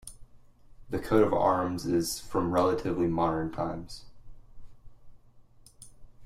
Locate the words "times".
3.51-4.05